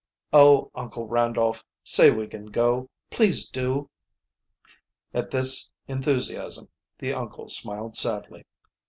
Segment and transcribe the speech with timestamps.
[0.33, 3.91] "Oh, Uncle Randolph, say we can go; please do!"
[5.13, 8.43] At this enthusiasm the uncle smiled sadly.